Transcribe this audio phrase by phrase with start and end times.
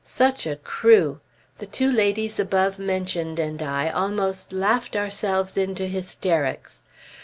[0.03, 1.19] Such a crew!
[1.59, 6.81] The two ladies above mentioned and I almost laughed ourselves into hysterics.